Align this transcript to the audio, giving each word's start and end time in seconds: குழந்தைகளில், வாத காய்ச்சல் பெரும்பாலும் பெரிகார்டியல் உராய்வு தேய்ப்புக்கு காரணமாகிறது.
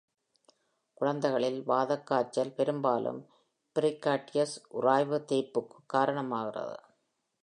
குழந்தைகளில், 0.93 1.63
வாத 1.63 1.97
காய்ச்சல் 1.99 2.51
பெரும்பாலும் 2.51 3.27
பெரிகார்டியல் 3.75 4.55
உராய்வு 4.69 5.25
தேய்ப்புக்கு 5.31 5.77
காரணமாகிறது. 5.93 6.77